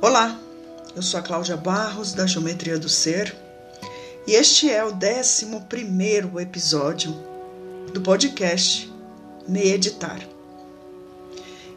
Olá, 0.00 0.40
eu 0.94 1.02
sou 1.02 1.18
a 1.18 1.22
Cláudia 1.24 1.56
Barros 1.56 2.12
da 2.12 2.24
Geometria 2.24 2.78
do 2.78 2.88
Ser 2.88 3.34
e 4.28 4.30
este 4.30 4.70
é 4.70 4.84
o 4.84 4.92
11 4.92 5.50
episódio 6.40 7.12
do 7.92 8.00
podcast 8.00 8.88
Meditar. 9.48 10.20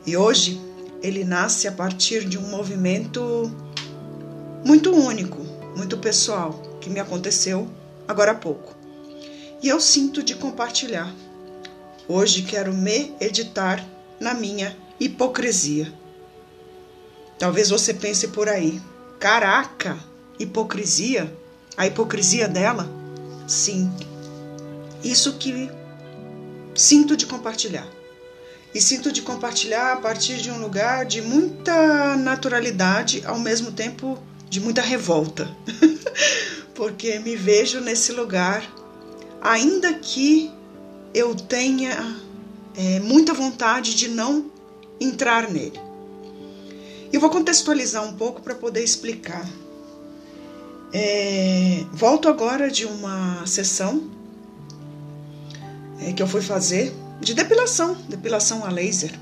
E 0.05 0.15
hoje 0.15 0.61
ele 1.01 1.23
nasce 1.23 1.67
a 1.67 1.71
partir 1.71 2.23
de 2.23 2.37
um 2.37 2.47
movimento 2.47 3.51
muito 4.63 4.93
único, 4.93 5.41
muito 5.75 5.97
pessoal, 5.97 6.61
que 6.79 6.91
me 6.91 6.99
aconteceu 6.99 7.67
agora 8.07 8.33
há 8.33 8.35
pouco. 8.35 8.75
E 9.63 9.67
eu 9.67 9.81
sinto 9.81 10.21
de 10.21 10.35
compartilhar. 10.35 11.11
Hoje 12.07 12.43
quero 12.43 12.71
me 12.71 13.15
editar 13.19 13.83
na 14.19 14.35
minha 14.35 14.77
hipocrisia. 14.99 16.00
Talvez 17.41 17.71
você 17.71 17.91
pense 17.91 18.27
por 18.27 18.47
aí: 18.47 18.79
caraca, 19.19 19.97
hipocrisia? 20.37 21.35
A 21.75 21.87
hipocrisia 21.87 22.47
dela? 22.47 22.87
Sim. 23.47 23.91
Isso 25.03 25.33
que 25.39 25.67
sinto 26.75 27.17
de 27.17 27.25
compartilhar. 27.25 27.87
E 28.75 28.79
sinto 28.79 29.11
de 29.11 29.23
compartilhar 29.23 29.93
a 29.93 29.95
partir 29.95 30.37
de 30.37 30.51
um 30.51 30.59
lugar 30.59 31.03
de 31.03 31.19
muita 31.19 32.15
naturalidade, 32.15 33.23
ao 33.25 33.39
mesmo 33.39 33.71
tempo 33.71 34.19
de 34.47 34.59
muita 34.61 34.83
revolta. 34.83 35.49
Porque 36.75 37.17
me 37.17 37.35
vejo 37.35 37.79
nesse 37.79 38.11
lugar, 38.11 38.63
ainda 39.41 39.91
que 39.95 40.51
eu 41.11 41.33
tenha 41.33 42.21
é, 42.77 42.99
muita 42.99 43.33
vontade 43.33 43.95
de 43.95 44.09
não 44.09 44.51
entrar 44.99 45.49
nele. 45.49 45.89
Eu 47.11 47.19
vou 47.19 47.29
contextualizar 47.29 48.03
um 48.03 48.13
pouco 48.13 48.41
para 48.41 48.55
poder 48.55 48.83
explicar. 48.83 49.45
É, 50.93 51.83
volto 51.91 52.27
agora 52.27 52.69
de 52.69 52.85
uma 52.85 53.45
sessão 53.45 54.09
é, 56.01 56.13
que 56.13 56.21
eu 56.21 56.27
fui 56.27 56.41
fazer 56.41 56.93
de 57.19 57.33
depilação, 57.33 57.95
depilação 58.09 58.65
a 58.65 58.69
laser. 58.69 59.13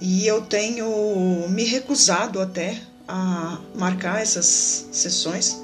E 0.00 0.26
eu 0.26 0.42
tenho 0.42 1.48
me 1.48 1.64
recusado 1.64 2.40
até 2.40 2.80
a 3.06 3.58
marcar 3.74 4.20
essas 4.20 4.88
sessões 4.92 5.60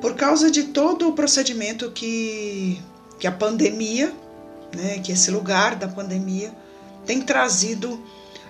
por 0.00 0.14
causa 0.14 0.50
de 0.50 0.64
todo 0.64 1.08
o 1.08 1.12
procedimento 1.12 1.90
que, 1.92 2.80
que 3.18 3.26
a 3.26 3.32
pandemia, 3.32 4.12
né, 4.74 4.98
que 4.98 5.12
esse 5.12 5.30
lugar 5.30 5.76
da 5.76 5.86
pandemia 5.86 6.52
tem 7.06 7.20
trazido 7.20 8.02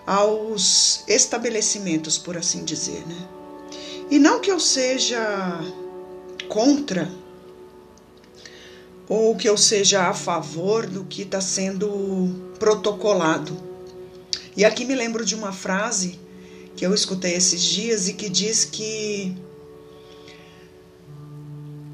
aos 0.07 1.05
estabelecimentos, 1.07 2.19
por 2.19 2.37
assim 2.37 2.65
dizer, 2.65 3.07
né? 3.07 3.29
E 4.11 4.19
não 4.19 4.41
que 4.41 4.51
eu 4.51 4.61
seja 4.61 5.61
contra 6.49 7.11
ou 9.09 9.37
que 9.37 9.49
eu 9.49 9.57
seja 9.57 10.09
a 10.09 10.15
favor 10.15 10.87
do 10.87 11.05
que 11.05 11.23
está 11.23 11.41
sendo 11.41 12.53
protocolado. 12.59 13.57
E 14.57 14.65
aqui 14.65 14.85
me 14.85 14.95
lembro 14.95 15.25
de 15.25 15.35
uma 15.35 15.53
frase 15.53 16.19
que 16.77 16.85
eu 16.85 16.95
escutei 16.95 17.35
esses 17.35 17.63
dias 17.63 18.09
e 18.09 18.15
que 18.15 18.29
diz 18.29 18.65
que 18.65 19.37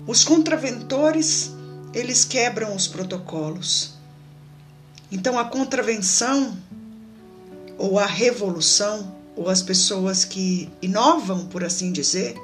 os 0.06 0.24
contraventores 0.24 1.52
eles 1.92 2.24
quebram 2.24 2.74
os 2.74 2.86
protocolos. 2.86 3.94
Então 5.10 5.38
a 5.38 5.44
contravenção 5.44 6.56
ou 7.78 7.98
a 7.98 8.06
revolução, 8.06 9.16
ou 9.36 9.48
as 9.48 9.62
pessoas 9.62 10.24
que 10.24 10.68
inovam, 10.82 11.46
por 11.46 11.62
assim 11.62 11.92
dizer, 11.92 12.34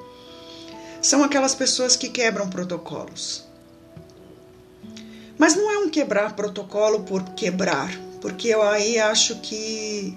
são 1.02 1.24
aquelas 1.24 1.54
pessoas 1.54 1.96
que 1.96 2.08
quebram 2.08 2.48
protocolos. 2.48 3.44
Mas 5.36 5.56
não 5.56 5.70
é 5.70 5.78
um 5.78 5.90
quebrar 5.90 6.34
protocolo 6.36 7.00
por 7.00 7.22
quebrar, 7.30 7.92
porque 8.20 8.48
eu 8.48 8.62
aí 8.62 8.98
acho 8.98 9.40
que 9.40 10.16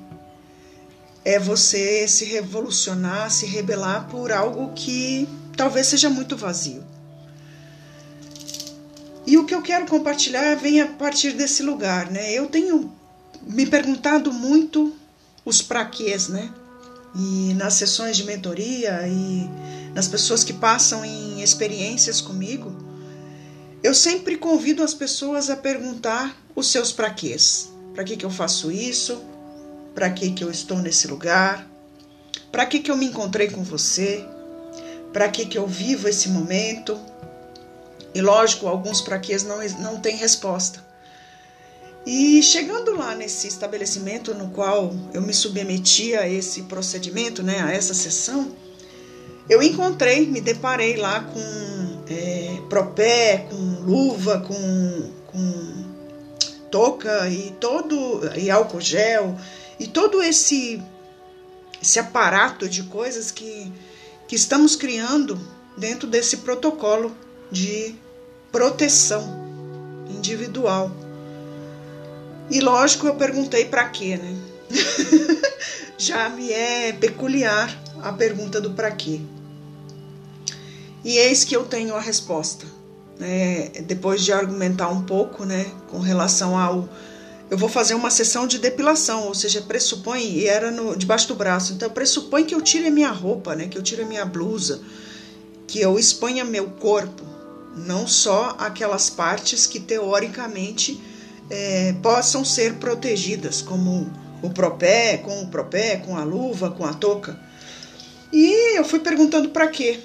é 1.26 1.40
você 1.40 2.08
se 2.08 2.24
revolucionar, 2.24 3.30
se 3.32 3.46
rebelar 3.46 4.08
por 4.08 4.32
algo 4.32 4.72
que 4.74 5.28
talvez 5.58 5.88
seja 5.88 6.10
muito 6.10 6.38
vazio. 6.38 6.84
E 9.26 9.38
o 9.38 9.46
que 9.46 9.54
eu 9.54 9.62
quero 9.62 9.88
compartilhar 9.88 10.56
vem 10.56 10.80
a 10.80 10.88
partir 10.88 11.34
desse 11.34 11.64
lugar, 11.64 12.10
né? 12.10 12.32
Eu 12.32 12.48
tenho 12.48 12.90
me 13.42 13.66
perguntado 13.66 14.32
muito 14.32 14.96
os 15.48 15.62
praquês, 15.62 16.28
né? 16.28 16.52
E 17.16 17.54
nas 17.54 17.76
sessões 17.76 18.18
de 18.18 18.26
mentoria 18.26 19.08
e 19.08 19.50
nas 19.96 20.06
pessoas 20.06 20.44
que 20.44 20.52
passam 20.52 21.06
em 21.06 21.42
experiências 21.42 22.20
comigo, 22.20 22.76
eu 23.82 23.94
sempre 23.94 24.36
convido 24.36 24.84
as 24.84 24.94
pessoas 24.94 25.50
a 25.50 25.56
perguntar 25.56 26.36
os 26.54 26.70
seus 26.70 26.92
praquês. 26.92 27.72
Para 27.94 28.04
que, 28.04 28.18
que 28.18 28.26
eu 28.26 28.30
faço 28.30 28.70
isso? 28.70 29.24
Para 29.96 30.10
que, 30.10 30.32
que 30.32 30.44
eu 30.44 30.52
estou 30.52 30.80
nesse 30.80 31.08
lugar? 31.08 31.66
Para 32.52 32.66
que, 32.66 32.80
que 32.80 32.92
eu 32.92 32.98
me 32.98 33.06
encontrei 33.06 33.50
com 33.50 33.64
você? 33.64 34.26
Para 35.14 35.30
que, 35.30 35.46
que 35.46 35.58
eu 35.58 35.66
vivo 35.66 36.10
esse 36.10 36.28
momento? 36.28 37.00
E 38.14 38.22
lógico, 38.22 38.68
alguns 38.68 39.00
praquês 39.00 39.44
não, 39.44 39.66
não 39.80 40.02
têm 40.02 40.18
resposta. 40.18 40.86
E 42.10 42.42
chegando 42.42 42.96
lá 42.96 43.14
nesse 43.14 43.50
estabelecimento 43.50 44.34
no 44.34 44.48
qual 44.52 44.96
eu 45.14 45.22
me 45.22 45.34
submeti 45.34 46.16
a 46.16 46.26
esse 46.26 46.62
procedimento, 46.62 47.44
né, 47.44 47.62
a 47.62 47.70
essa 47.70 47.94
sessão, 47.94 48.56
eu 49.50 49.62
encontrei, 49.62 50.26
me 50.26 50.40
deparei 50.40 50.96
lá 50.96 51.20
com 51.20 52.04
é, 52.10 52.62
propé, 52.70 53.46
com 53.50 53.58
luva, 53.82 54.40
com, 54.40 55.12
com 55.28 55.86
touca 56.72 57.28
e 57.28 57.52
todo 57.60 58.22
e 58.38 58.50
álcool 58.50 58.80
gel 58.80 59.38
e 59.78 59.86
todo 59.86 60.24
esse 60.24 60.82
esse 61.82 62.00
aparato 62.00 62.70
de 62.70 62.84
coisas 62.84 63.32
que, 63.32 63.70
que 64.30 64.36
estamos 64.38 64.78
criando 64.78 65.38
dentro 65.78 66.08
desse 66.08 66.38
protocolo 66.38 67.14
de 67.52 67.96
proteção 68.50 69.46
individual 70.10 70.90
e 72.50 72.62
lógico, 72.62 73.08
eu 73.08 73.16
perguntei 73.16 73.66
para 73.66 73.90
quê, 73.90 74.18
né? 74.18 74.36
Já 75.98 76.30
me 76.30 76.52
é 76.52 76.94
peculiar 76.94 77.76
a 78.02 78.14
pergunta 78.14 78.62
do 78.62 78.72
para 78.72 78.92
quê. 78.92 79.20
E 81.04 81.18
eis 81.18 81.44
que 81.44 81.56
eu 81.56 81.66
tenho 81.66 81.96
a 81.96 82.00
resposta. 82.00 82.66
Né? 83.20 83.70
Depois 83.86 84.24
de 84.24 84.32
argumentar 84.32 84.90
um 84.90 85.04
pouco, 85.04 85.44
né, 85.44 85.66
com 85.90 86.00
relação 86.00 86.58
ao 86.58 86.88
eu 87.50 87.58
vou 87.58 87.70
fazer 87.70 87.94
uma 87.94 88.10
sessão 88.10 88.46
de 88.46 88.60
depilação, 88.60 89.28
ou 89.28 89.34
seja, 89.34 89.62
pressupõe, 89.62 90.22
e 90.22 90.46
era 90.46 90.70
no, 90.70 90.98
debaixo 90.98 91.30
do 91.30 91.36
braço, 91.36 91.72
então 91.72 91.90
pressupõe 91.90 92.44
que 92.44 92.54
eu 92.54 92.62
tire 92.62 92.88
a 92.88 92.92
minha 92.92 93.10
roupa, 93.10 93.56
né, 93.56 93.70
que 93.70 93.78
eu 93.78 93.82
tire 93.82 94.02
a 94.02 94.06
minha 94.06 94.26
blusa, 94.26 94.82
que 95.66 95.80
eu 95.80 95.98
exponha 95.98 96.44
meu 96.44 96.70
corpo, 96.72 97.24
não 97.74 98.06
só 98.06 98.56
aquelas 98.60 99.10
partes 99.10 99.66
que 99.66 99.80
teoricamente 99.80 101.02
é, 101.50 101.94
possam 102.02 102.44
ser 102.44 102.76
protegidas, 102.76 103.62
como 103.62 104.12
o 104.42 104.50
propé, 104.50 105.18
com 105.18 105.42
o 105.42 105.48
propé, 105.48 105.98
com 105.98 106.18
a 106.18 106.24
luva, 106.24 106.72
com 106.72 106.86
a 106.86 106.94
touca. 106.94 107.40
E 108.32 108.78
eu 108.78 108.84
fui 108.84 109.00
perguntando 109.00 109.50
para 109.50 109.68
quê. 109.68 110.00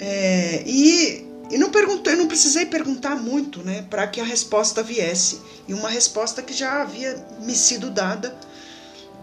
É, 0.00 0.62
e, 0.66 1.26
e 1.50 1.58
não 1.58 1.70
perguntei, 1.70 2.16
não 2.16 2.26
precisei 2.26 2.66
perguntar 2.66 3.16
muito, 3.16 3.62
né, 3.62 3.86
para 3.88 4.06
que 4.06 4.20
a 4.20 4.24
resposta 4.24 4.82
viesse. 4.82 5.40
E 5.68 5.74
uma 5.74 5.88
resposta 5.88 6.42
que 6.42 6.52
já 6.52 6.82
havia 6.82 7.24
me 7.40 7.54
sido 7.54 7.90
dada 7.90 8.36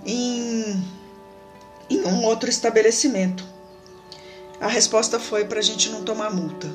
em, 0.06 0.84
em 1.90 2.06
um 2.06 2.24
outro 2.24 2.50
estabelecimento. 2.50 3.46
A 4.60 4.68
resposta 4.68 5.19
foi 5.19 5.46
para 5.46 5.60
a 5.60 5.64
gente 5.64 5.90
não 5.90 6.04
tomar 6.04 6.31
multa. 6.31 6.68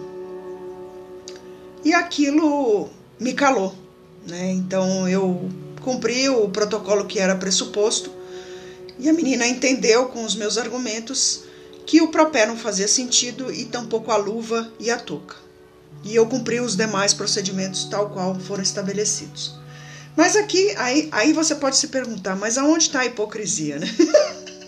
E 1.84 1.94
aquilo 1.94 2.90
me 3.18 3.32
calou 3.32 3.85
né? 4.26 4.50
Então 4.52 5.08
eu 5.08 5.48
cumpri 5.80 6.28
o 6.28 6.48
protocolo 6.48 7.06
que 7.06 7.18
era 7.18 7.36
pressuposto 7.36 8.10
e 8.98 9.08
a 9.08 9.12
menina 9.12 9.46
entendeu 9.46 10.06
com 10.06 10.24
os 10.24 10.34
meus 10.34 10.58
argumentos 10.58 11.44
que 11.86 12.00
o 12.00 12.08
propé 12.08 12.46
não 12.46 12.56
fazia 12.56 12.88
sentido 12.88 13.52
e 13.52 13.64
tampouco 13.66 14.10
a 14.10 14.16
luva 14.16 14.70
e 14.80 14.90
a 14.90 14.98
touca. 14.98 15.36
E 16.02 16.14
eu 16.14 16.26
cumpri 16.26 16.60
os 16.60 16.76
demais 16.76 17.14
procedimentos 17.14 17.84
tal 17.84 18.10
qual 18.10 18.34
foram 18.40 18.62
estabelecidos. 18.62 19.54
Mas 20.16 20.34
aqui, 20.34 20.74
aí, 20.76 21.08
aí 21.12 21.32
você 21.32 21.54
pode 21.54 21.76
se 21.76 21.88
perguntar, 21.88 22.34
mas 22.36 22.56
aonde 22.56 22.84
está 22.84 23.00
a 23.00 23.06
hipocrisia, 23.06 23.78
né? 23.78 23.86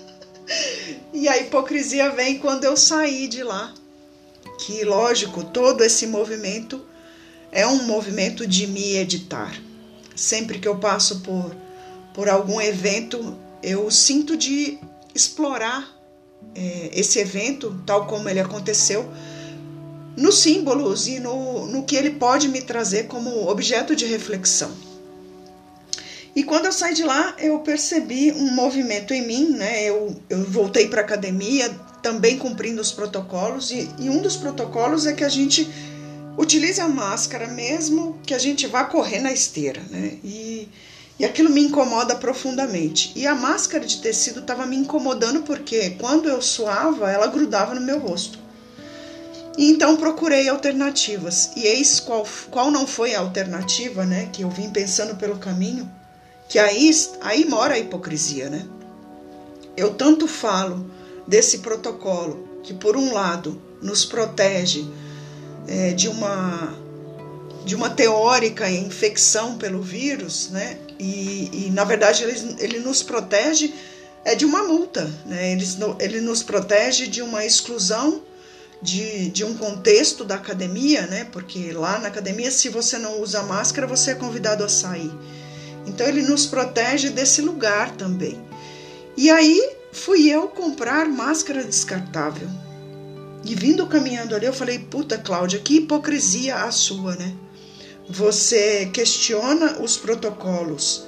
e 1.12 1.26
a 1.26 1.38
hipocrisia 1.38 2.10
vem 2.10 2.38
quando 2.38 2.64
eu 2.64 2.76
saí 2.76 3.26
de 3.26 3.42
lá. 3.42 3.72
Que, 4.60 4.84
lógico, 4.84 5.42
todo 5.44 5.82
esse 5.82 6.06
movimento 6.06 6.84
é 7.52 7.66
um 7.66 7.84
movimento 7.84 8.46
de 8.46 8.66
me 8.66 8.96
editar. 8.96 9.60
Sempre 10.14 10.58
que 10.58 10.68
eu 10.68 10.76
passo 10.78 11.20
por, 11.20 11.54
por 12.14 12.28
algum 12.28 12.60
evento, 12.60 13.36
eu 13.62 13.90
sinto 13.90 14.36
de 14.36 14.78
explorar 15.14 15.88
é, 16.54 16.90
esse 16.92 17.18
evento, 17.18 17.82
tal 17.86 18.06
como 18.06 18.28
ele 18.28 18.40
aconteceu, 18.40 19.08
nos 20.16 20.40
símbolos 20.40 21.06
e 21.06 21.20
no, 21.20 21.66
no 21.66 21.84
que 21.84 21.94
ele 21.94 22.10
pode 22.10 22.48
me 22.48 22.60
trazer 22.60 23.06
como 23.06 23.48
objeto 23.48 23.94
de 23.94 24.04
reflexão. 24.04 24.70
E 26.34 26.44
quando 26.44 26.66
eu 26.66 26.72
saí 26.72 26.94
de 26.94 27.02
lá, 27.02 27.34
eu 27.38 27.58
percebi 27.60 28.32
um 28.32 28.52
movimento 28.52 29.12
em 29.12 29.26
mim, 29.26 29.50
né? 29.50 29.84
Eu, 29.84 30.14
eu 30.28 30.44
voltei 30.44 30.86
para 30.86 31.00
a 31.00 31.04
academia, 31.04 31.68
também 32.02 32.38
cumprindo 32.38 32.80
os 32.80 32.92
protocolos, 32.92 33.70
e, 33.70 33.88
e, 33.98 34.08
um 34.08 34.22
dos 34.22 34.36
protocolos 34.36 35.06
é 35.06 35.12
que 35.12 35.24
a 35.24 35.28
gente 35.28 35.68
utilize 36.38 36.80
a 36.80 36.88
máscara 36.88 37.48
mesmo 37.48 38.18
que 38.24 38.32
a 38.32 38.38
gente 38.38 38.66
vá 38.66 38.84
correr 38.84 39.20
na 39.20 39.32
esteira, 39.32 39.82
né? 39.90 40.18
E, 40.22 40.68
e 41.18 41.24
aquilo 41.24 41.50
me 41.50 41.60
incomoda 41.60 42.14
profundamente. 42.14 43.12
E 43.16 43.26
a 43.26 43.34
máscara 43.34 43.84
de 43.84 44.00
tecido 44.00 44.40
estava 44.40 44.64
me 44.64 44.76
incomodando 44.76 45.42
porque 45.42 45.90
quando 45.98 46.28
eu 46.28 46.40
suava, 46.40 47.10
ela 47.10 47.26
grudava 47.26 47.74
no 47.74 47.80
meu 47.80 47.98
rosto. 47.98 48.38
E 49.58 49.68
então 49.68 49.96
procurei 49.96 50.48
alternativas. 50.48 51.50
E 51.56 51.66
eis 51.66 51.98
qual, 51.98 52.24
qual 52.50 52.70
não 52.70 52.86
foi 52.86 53.16
a 53.16 53.20
alternativa, 53.20 54.06
né? 54.06 54.28
Que 54.32 54.42
eu 54.42 54.50
vim 54.50 54.70
pensando 54.70 55.16
pelo 55.16 55.38
caminho 55.38 55.90
que 56.48 56.58
aí, 56.58 56.90
aí 57.20 57.44
mora 57.44 57.74
a 57.74 57.78
hipocrisia, 57.78 58.48
né? 58.48 58.64
Eu 59.76 59.94
tanto 59.94 60.26
falo 60.26 60.90
desse 61.26 61.58
protocolo 61.58 62.48
que, 62.62 62.72
por 62.72 62.96
um 62.96 63.12
lado, 63.12 63.60
nos 63.82 64.04
protege 64.04 64.88
é, 65.68 65.92
de 65.92 66.08
uma 66.08 66.74
de 67.64 67.74
uma 67.74 67.90
teórica 67.90 68.70
infecção 68.70 69.58
pelo 69.58 69.82
vírus, 69.82 70.48
né? 70.48 70.78
E, 70.98 71.66
e 71.66 71.70
na 71.70 71.84
verdade 71.84 72.24
ele, 72.24 72.56
ele 72.58 72.78
nos 72.78 73.02
protege 73.02 73.74
é 74.24 74.34
de 74.34 74.46
uma 74.46 74.62
multa, 74.62 75.04
né? 75.26 75.52
Ele, 75.52 75.64
ele 76.00 76.20
nos 76.22 76.42
protege 76.42 77.06
de 77.06 77.20
uma 77.20 77.44
exclusão 77.44 78.22
de, 78.80 79.28
de 79.28 79.44
um 79.44 79.54
contexto 79.54 80.24
da 80.24 80.36
academia, 80.36 81.06
né? 81.06 81.24
Porque 81.30 81.72
lá 81.72 81.98
na 81.98 82.08
academia, 82.08 82.50
se 82.50 82.70
você 82.70 82.96
não 82.96 83.20
usa 83.20 83.42
máscara, 83.42 83.86
você 83.86 84.12
é 84.12 84.14
convidado 84.14 84.64
a 84.64 84.68
sair. 84.68 85.12
Então 85.86 86.06
ele 86.06 86.22
nos 86.22 86.46
protege 86.46 87.10
desse 87.10 87.42
lugar 87.42 87.90
também. 87.96 88.40
E 89.16 89.30
aí 89.30 89.74
fui 89.92 90.30
eu 90.30 90.48
comprar 90.48 91.06
máscara 91.06 91.62
descartável. 91.62 92.48
E 93.44 93.54
vindo 93.54 93.86
caminhando 93.86 94.34
ali, 94.34 94.46
eu 94.46 94.52
falei: 94.52 94.78
puta, 94.78 95.18
Cláudia, 95.18 95.60
que 95.60 95.76
hipocrisia 95.76 96.56
a 96.56 96.70
sua, 96.70 97.14
né? 97.16 97.34
Você 98.08 98.86
questiona 98.92 99.80
os 99.80 99.96
protocolos, 99.96 101.04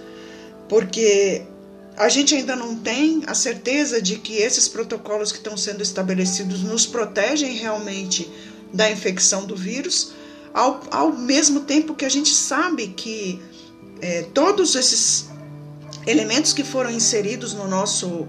porque 0.69 1.43
a 1.97 2.09
gente 2.09 2.35
ainda 2.35 2.55
não 2.55 2.77
tem 2.77 3.23
a 3.27 3.35
certeza 3.35 4.01
de 4.01 4.17
que 4.17 4.35
esses 4.35 4.69
protocolos 4.69 5.33
que 5.33 5.39
estão 5.39 5.57
sendo 5.57 5.83
estabelecidos 5.83 6.63
nos 6.63 6.87
protegem 6.87 7.55
realmente 7.55 8.31
da 8.73 8.91
infecção 8.91 9.47
do 9.47 9.57
vírus, 9.57 10.13
ao, 10.53 10.81
ao 10.91 11.13
mesmo 11.13 11.61
tempo 11.61 11.95
que 11.95 12.05
a 12.05 12.09
gente 12.09 12.35
sabe 12.35 12.89
que 12.89 13.41
é, 14.01 14.23
todos 14.35 14.75
esses 14.75 15.29
elementos 16.07 16.53
que 16.53 16.65
foram 16.65 16.91
inseridos 16.91 17.53
no 17.55 17.69
nosso 17.69 18.29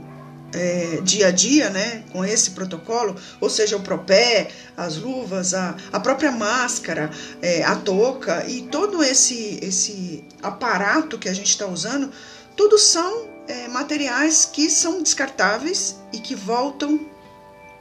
é, 0.54 1.00
dia 1.04 1.28
a 1.28 1.32
dia, 1.32 1.70
né, 1.70 2.04
com 2.12 2.24
esse 2.24 2.52
protocolo, 2.52 3.16
ou 3.40 3.50
seja, 3.50 3.78
o 3.78 3.82
propé, 3.82 4.50
as 4.76 4.98
luvas, 4.98 5.54
a, 5.54 5.76
a 5.92 6.00
própria 6.00 6.32
máscara, 6.32 7.10
é, 7.42 7.64
a 7.64 7.76
touca 7.76 8.46
e 8.48 8.64
todo 8.64 9.04
esse, 9.04 9.60
esse 9.62 10.24
aparato 10.42 11.18
que 11.18 11.30
a 11.30 11.34
gente 11.34 11.50
está 11.50 11.66
usando, 11.66 12.12
tudo 12.56 12.78
são 12.78 13.30
é, 13.48 13.68
materiais 13.68 14.46
que 14.46 14.70
são 14.70 15.02
descartáveis 15.02 15.98
e 16.14 16.20
que 16.20 16.36
voltam 16.36 17.00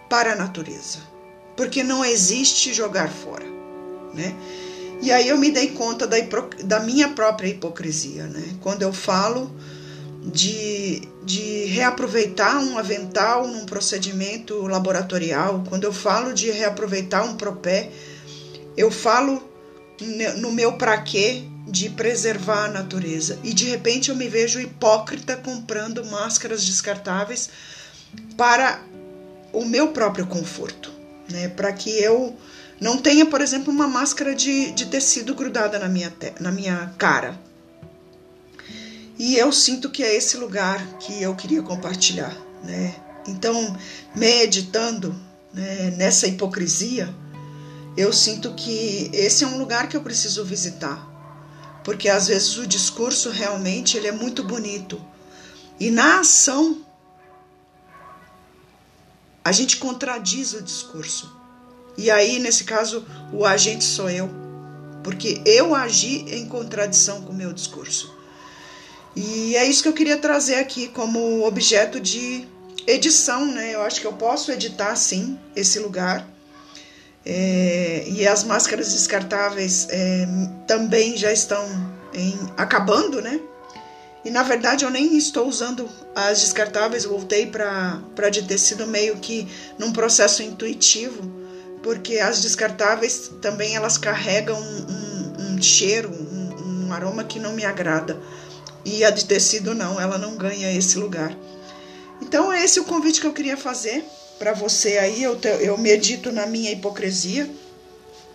para 0.09 0.33
a 0.33 0.37
natureza, 0.37 0.99
porque 1.57 1.83
não 1.83 2.05
existe 2.05 2.73
jogar 2.73 3.11
fora, 3.11 3.47
né? 4.15 4.35
E 5.03 5.11
aí 5.11 5.29
eu 5.29 5.39
me 5.39 5.51
dei 5.51 5.69
conta 5.69 6.07
da, 6.07 6.17
da 6.65 6.81
minha 6.81 7.09
própria 7.09 7.49
hipocrisia, 7.49 8.27
né? 8.27 8.43
Quando 8.61 8.83
eu 8.83 8.93
falo 8.93 9.51
de, 10.23 11.09
de 11.25 11.65
reaproveitar 11.67 12.59
um 12.59 12.79
avental 12.79 13.47
num 13.47 13.65
procedimento 13.65 14.67
laboratorial, 14.67 15.65
quando 15.69 15.85
eu 15.85 15.93
falo 15.93 16.33
de 16.35 16.51
reaproveitar 16.51 17.25
um 17.25 17.37
propé, 17.37 17.91
eu 18.77 18.91
falo 18.91 19.43
no 20.39 20.53
meu 20.53 20.75
para 20.75 21.01
quê 21.03 21.45
de 21.67 21.91
preservar 21.91 22.67
a 22.67 22.69
natureza. 22.69 23.39
E 23.45 23.53
de 23.53 23.65
repente 23.65 24.11
eu 24.11 24.17
me 24.17 24.29
vejo 24.29 24.61
hipócrita 24.61 25.37
comprando 25.37 26.05
máscaras 26.05 26.65
descartáveis 26.65 27.51
para 28.37 28.81
o 29.53 29.65
meu 29.65 29.89
próprio 29.89 30.27
conforto, 30.27 30.91
né? 31.31 31.49
Para 31.49 31.73
que 31.73 31.91
eu 31.91 32.37
não 32.81 32.97
tenha, 32.97 33.27
por 33.27 33.41
exemplo, 33.41 33.73
uma 33.73 33.87
máscara 33.87 34.35
de, 34.35 34.73
de 34.73 34.87
tecido 34.87 35.35
grudada 35.35 35.79
na 35.79 35.89
minha, 35.89 36.13
na 36.41 36.51
minha 36.51 36.93
cara. 36.97 37.39
E 39.21 39.37
eu 39.37 39.53
sinto 39.53 39.91
que 39.91 40.03
é 40.03 40.17
esse 40.17 40.39
lugar 40.39 40.83
que 40.97 41.23
eu 41.23 41.37
queria 41.37 41.63
compartilhar, 41.63 42.35
né? 42.65 42.95
Então, 43.29 43.77
meditando 44.17 45.15
né, 45.53 45.91
nessa 45.91 46.27
hipocrisia, 46.27 47.15
eu 47.99 48.15
sinto 48.15 48.55
que 48.55 49.11
esse 49.13 49.45
é 49.45 49.47
um 49.47 49.59
lugar 49.59 49.91
que 49.91 49.95
eu 49.95 50.01
preciso 50.01 50.43
visitar, 50.43 51.07
porque 51.85 52.09
às 52.09 52.29
vezes 52.29 52.57
o 52.57 52.67
discurso 52.67 53.29
realmente 53.29 53.95
ele 53.95 54.07
é 54.07 54.13
muito 54.13 54.43
bonito 54.43 54.99
e 55.79 55.91
na 55.91 56.21
ação 56.21 56.81
a 59.45 59.53
gente 59.53 59.77
contradiz 59.77 60.55
o 60.55 60.63
discurso. 60.63 61.31
E 61.95 62.11
aí, 62.11 62.39
nesse 62.39 62.65
caso, 62.65 63.05
o 63.35 63.45
agente 63.45 63.85
sou 63.85 64.09
eu, 64.09 64.31
porque 65.05 65.43
eu 65.45 65.75
agi 65.75 66.25
em 66.35 66.47
contradição 66.47 67.21
com 67.21 67.33
o 67.33 67.37
meu 67.37 67.53
discurso. 67.53 68.19
E 69.15 69.57
é 69.57 69.65
isso 69.67 69.83
que 69.83 69.89
eu 69.89 69.93
queria 69.93 70.17
trazer 70.17 70.57
aqui 70.57 70.89
como 70.89 71.45
objeto 71.45 72.01
de 72.01 72.47
edição, 72.87 73.47
né? 73.47 73.75
Eu 73.75 73.83
acho 73.83 74.01
que 74.01 74.07
eu 74.07 74.13
posso 74.13 74.51
editar 74.53 74.95
sim 74.97 75.39
esse 75.55 75.79
lugar. 75.79 76.29
É, 77.25 78.05
e 78.07 78.27
as 78.27 78.45
máscaras 78.45 78.93
descartáveis 78.93 79.87
é, 79.91 80.27
também 80.67 81.17
já 81.17 81.33
estão 81.33 81.65
em, 82.15 82.39
acabando, 82.57 83.21
né? 83.21 83.41
E 84.25 84.31
na 84.31 84.43
verdade 84.43 84.85
eu 84.85 84.91
nem 84.91 85.17
estou 85.17 85.49
usando 85.49 85.89
as 86.15 86.41
descartáveis, 86.41 87.05
voltei 87.05 87.47
para 87.47 88.31
de 88.31 88.43
tecido 88.43 88.87
meio 88.87 89.17
que 89.17 89.49
num 89.79 89.93
processo 89.93 90.43
intuitivo 90.43 91.41
porque 91.83 92.19
as 92.19 92.43
descartáveis 92.43 93.31
também 93.41 93.75
elas 93.75 93.97
carregam 93.97 94.61
um, 94.61 94.87
um, 94.93 95.55
um 95.55 95.63
cheiro, 95.63 96.11
um, 96.11 96.87
um, 96.87 96.93
aroma 96.93 97.25
que 97.25 97.39
não 97.39 97.53
me 97.53 97.65
agrada. 97.65 98.21
E 98.85 99.05
a 99.05 99.11
de 99.11 99.25
tecido 99.25 99.75
não, 99.75 100.01
ela 100.01 100.19
não 100.19 100.37
ganha 100.37 100.73
esse 100.73 100.99
lugar. 100.99 101.37
Então 102.21 102.53
é 102.53 102.65
esse 102.65 102.81
o 102.81 102.85
convite 102.85 103.21
que 103.21 103.27
eu 103.27 103.33
queria 103.33 103.57
fazer 103.57 104.05
para 104.39 104.53
você 104.53 104.99
aí. 104.99 105.23
Eu, 105.23 105.37
te, 105.37 105.49
eu 105.49 105.77
medito 105.77 106.33
na 106.33 106.47
minha 106.47 106.73
hipocrisia 106.73 107.51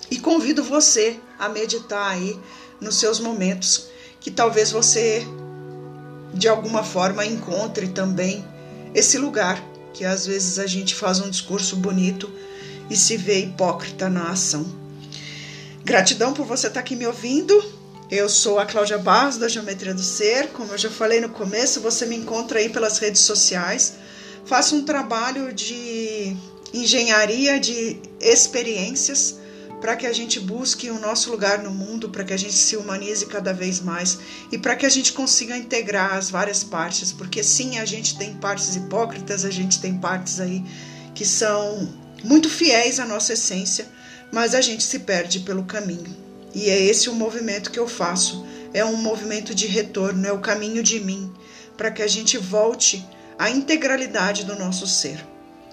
e 0.10 0.20
convido 0.20 0.64
você 0.64 1.20
a 1.40 1.50
meditar 1.50 2.12
aí 2.12 2.40
nos 2.80 3.00
seus 3.00 3.20
momentos, 3.20 3.88
que 4.20 4.30
talvez 4.30 4.72
você 4.72 5.26
de 6.34 6.48
alguma 6.48 6.84
forma 6.84 7.26
encontre 7.26 7.88
também 7.88 8.46
esse 8.94 9.18
lugar 9.18 9.64
que 9.96 10.04
às 10.04 10.26
vezes 10.26 10.60
a 10.60 10.68
gente 10.68 10.94
faz 10.94 11.22
um 11.22 11.30
discurso 11.30 11.78
bonito 11.78 12.30
e 12.90 12.96
se 12.96 13.16
vê 13.16 13.40
hipócrita 13.40 14.10
na 14.10 14.30
ação. 14.30 14.66
Gratidão 15.84 16.34
por 16.34 16.46
você 16.46 16.68
estar 16.68 16.82
aqui 16.82 16.96
me 16.96 17.08
ouvindo. 17.08 17.64
Eu 18.10 18.30
sou 18.30 18.60
a 18.60 18.68
Cláudia 18.68 19.00
Barros 19.00 19.38
da 19.38 19.48
Geometria 19.48 19.94
do 19.94 20.02
Ser. 20.02 20.50
Como 20.50 20.72
eu 20.72 20.78
já 20.78 20.92
falei 20.92 21.20
no 21.20 21.30
começo, 21.30 21.82
você 21.82 22.06
me 22.06 22.16
encontra 22.16 22.60
aí 22.60 22.70
pelas 22.70 23.00
redes 23.00 23.22
sociais. 23.22 23.96
Faço 24.46 24.76
um 24.76 24.86
trabalho 24.86 25.52
de 25.52 26.38
engenharia 26.72 27.60
de 27.60 28.00
experiências 28.22 29.40
para 29.82 29.96
que 29.96 30.06
a 30.06 30.14
gente 30.14 30.40
busque 30.40 30.92
o 30.92 31.00
nosso 31.00 31.32
lugar 31.32 31.64
no 31.64 31.72
mundo, 31.72 32.10
para 32.10 32.24
que 32.24 32.34
a 32.34 32.38
gente 32.38 32.54
se 32.54 32.78
humanize 32.78 33.26
cada 33.26 33.52
vez 33.52 33.80
mais 33.80 34.20
e 34.52 34.58
para 34.58 34.76
que 34.76 34.86
a 34.86 34.90
gente 34.90 35.12
consiga 35.12 35.58
integrar 35.58 36.14
as 36.14 36.30
várias 36.30 36.64
partes, 36.64 37.12
porque 37.12 37.44
sim, 37.44 37.80
a 37.80 37.86
gente 37.86 38.18
tem 38.18 38.36
partes 38.36 38.76
hipócritas, 38.76 39.44
a 39.44 39.52
gente 39.52 39.82
tem 39.82 39.98
partes 39.98 40.40
aí 40.40 40.64
que 41.16 41.26
são 41.26 41.92
muito 42.24 42.50
fiéis 42.50 43.00
à 43.00 43.06
nossa 43.06 43.34
essência, 43.34 43.88
mas 44.32 44.54
a 44.54 44.62
gente 44.62 44.84
se 44.84 45.00
perde 45.00 45.40
pelo 45.40 45.66
caminho. 45.66 46.25
E 46.56 46.70
é 46.70 46.82
esse 46.82 47.10
o 47.10 47.14
movimento 47.14 47.70
que 47.70 47.78
eu 47.78 47.88
faço. 47.88 48.46
É 48.74 48.84
um 48.84 48.96
movimento 48.96 49.54
de 49.54 49.68
retorno, 49.68 50.26
é 50.26 50.32
o 50.32 50.40
caminho 50.40 50.82
de 50.82 51.02
mim, 51.02 51.32
para 51.78 51.92
que 51.92 52.02
a 52.02 52.08
gente 52.08 52.38
volte 52.38 53.06
à 53.38 53.50
integralidade 53.50 54.46
do 54.46 54.58
nosso 54.58 54.88
ser. 54.88 55.24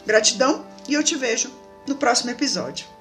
Gratidão 0.05 0.67
e 0.89 0.95
eu 0.95 1.03
te 1.03 1.17
vejo 1.17 1.51
no 1.87 1.95
próximo 1.95 2.31
episódio. 2.31 2.92